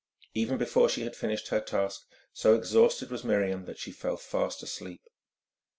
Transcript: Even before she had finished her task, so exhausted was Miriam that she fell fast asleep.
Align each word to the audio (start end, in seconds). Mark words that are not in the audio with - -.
Even 0.33 0.57
before 0.57 0.89
she 0.89 1.03
had 1.03 1.15
finished 1.15 1.49
her 1.49 1.61
task, 1.61 2.07
so 2.33 2.55
exhausted 2.55 3.11
was 3.11 3.23
Miriam 3.23 3.65
that 3.65 3.77
she 3.77 3.91
fell 3.91 4.17
fast 4.17 4.63
asleep. 4.63 5.03